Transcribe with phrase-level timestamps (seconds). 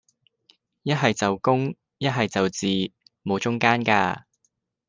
[0.81, 2.65] 一係就公,一係就字,
[3.21, 4.25] 無中間架